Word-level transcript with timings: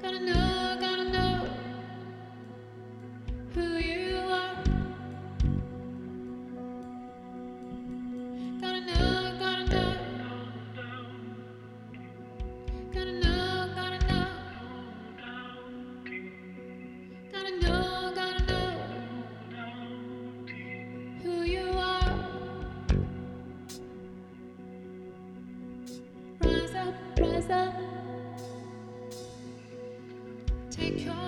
Gotta 0.00 0.20
know, 0.20 0.37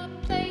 Your 0.00 0.08
place. 0.22 0.49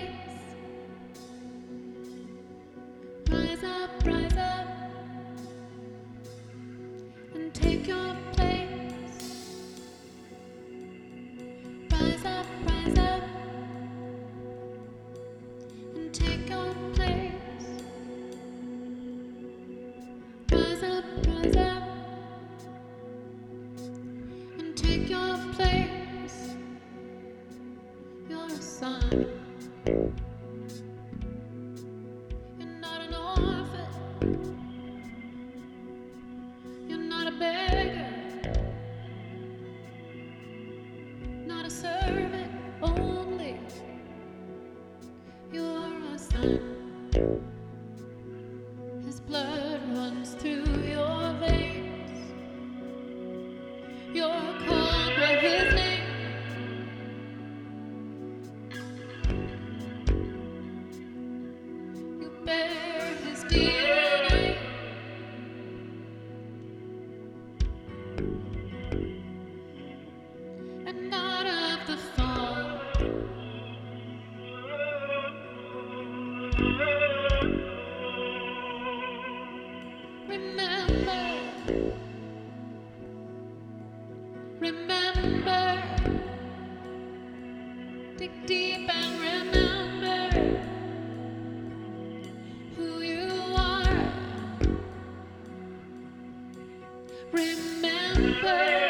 Remember, 97.31 98.88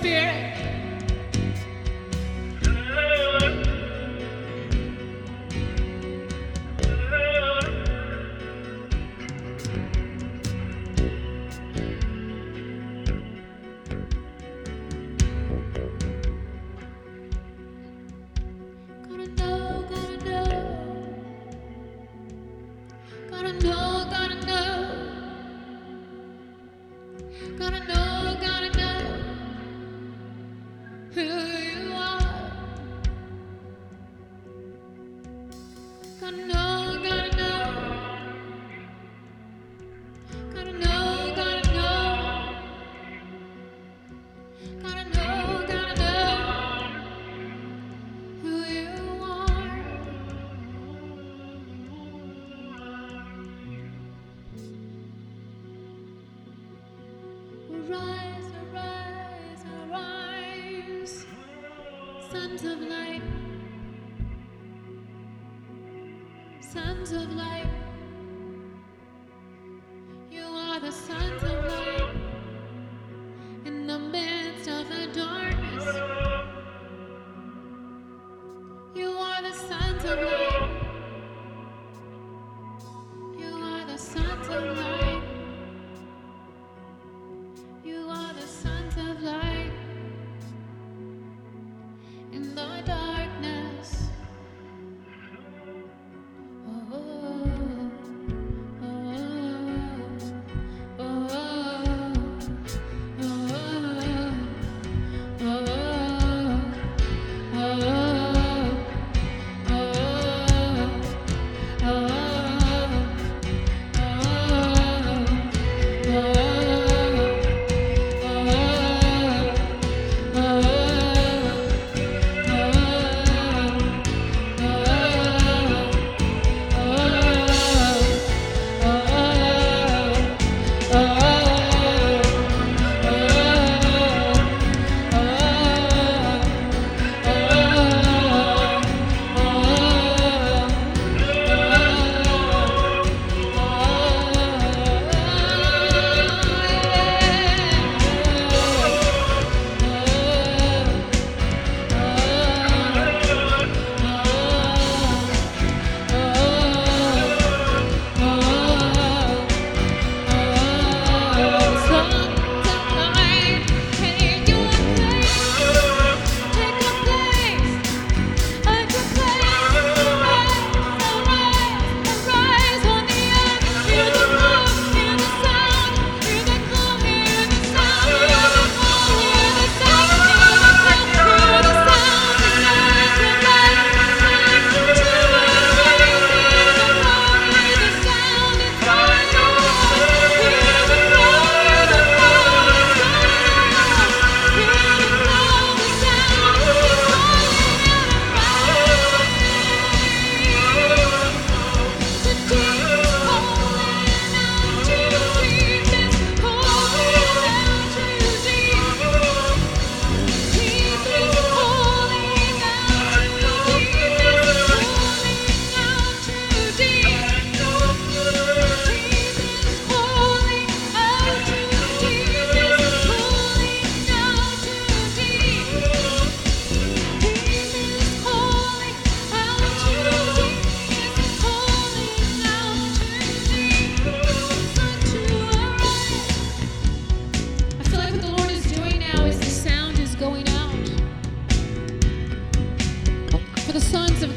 spirit. 0.00 0.47
Of 67.10 67.32
light, 67.32 67.64
you 78.94 79.08
are 79.08 79.27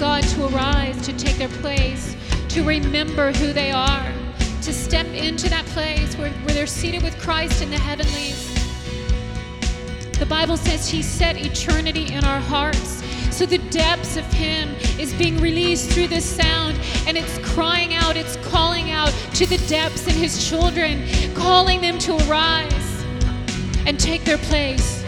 to 0.02 0.48
arise, 0.48 1.00
to 1.06 1.14
take 1.14 1.38
their 1.38 1.48
place, 1.48 2.16
to 2.50 2.64
remember 2.64 3.32
who 3.34 3.54
they 3.54 3.72
are, 3.72 4.12
to 4.64 4.74
step 4.74 5.06
into 5.06 5.48
that 5.48 5.64
place 5.68 6.18
where, 6.18 6.32
where 6.32 6.56
they're 6.56 6.66
seated 6.66 7.04
with 7.04 7.16
Christ 7.20 7.62
in 7.62 7.70
the 7.70 7.78
heavenlies. 7.78 8.50
The 10.18 10.26
Bible 10.26 10.58
says 10.58 10.90
He 10.90 11.04
set 11.04 11.38
eternity 11.38 12.12
in 12.12 12.26
our 12.26 12.40
hearts. 12.40 13.04
So 13.30 13.46
the 13.46 13.60
depths 13.70 14.18
of 14.18 14.26
Him 14.34 14.70
is 15.00 15.14
being 15.14 15.38
released 15.40 15.92
through 15.92 16.08
this 16.08 16.26
sound, 16.26 16.80
and 17.06 17.16
it's 17.16 17.38
crying 17.54 17.94
out, 17.94 18.18
it's 18.18 18.38
calling 18.38 18.90
out 18.90 19.14
to 19.36 19.46
the 19.46 19.60
depths 19.68 20.08
in 20.08 20.16
His 20.16 20.50
children, 20.50 21.08
calling 21.36 21.80
them 21.80 22.00
to 22.00 22.18
arise. 22.28 23.06
and 23.86 24.00
take 24.00 24.24
their 24.24 24.38
place. 24.38 25.01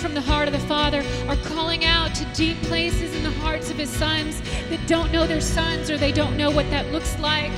From 0.00 0.14
the 0.14 0.20
heart 0.20 0.48
of 0.48 0.52
the 0.52 0.66
Father 0.66 1.04
are 1.28 1.36
calling 1.36 1.84
out 1.84 2.14
to 2.14 2.24
deep 2.34 2.56
places 2.62 3.14
in 3.14 3.22
the 3.22 3.30
hearts 3.30 3.70
of 3.70 3.76
his 3.76 3.90
sons 3.90 4.40
that 4.68 4.80
don't 4.86 5.12
know 5.12 5.26
their 5.26 5.40
sons 5.40 5.90
or 5.90 5.98
they 5.98 6.12
don't 6.12 6.36
know 6.36 6.50
what 6.50 6.68
that 6.70 6.90
looks 6.90 7.18
like. 7.18 7.52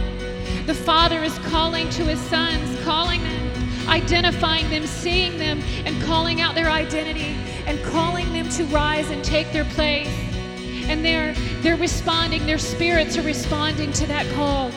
The 0.66 0.74
Father 0.74 1.22
is 1.22 1.38
calling 1.50 1.88
to 1.90 2.04
his 2.04 2.20
sons, 2.20 2.82
calling 2.84 3.22
them, 3.22 3.88
identifying 3.88 4.68
them, 4.70 4.86
seeing 4.86 5.38
them, 5.38 5.60
and 5.86 6.02
calling 6.02 6.40
out 6.40 6.54
their 6.54 6.70
identity 6.70 7.36
and 7.66 7.82
calling 7.84 8.32
them 8.32 8.48
to 8.50 8.64
rise 8.64 9.10
and 9.10 9.22
take 9.24 9.52
their 9.52 9.64
place 9.66 10.08
and 10.88 11.04
they're 11.04 11.32
they're 11.62 11.76
responding 11.76 12.44
their 12.44 12.58
spirits 12.58 13.16
are 13.16 13.22
responding 13.22 13.92
to 13.92 14.06
that 14.06 14.26
call 14.34 14.70